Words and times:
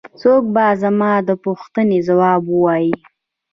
څوک 0.19 0.43
به 0.55 0.65
زما 0.83 1.11
د 1.27 1.29
پوښتنې 1.43 1.97
ځواب 2.07 2.41
ووايي. 2.47 2.93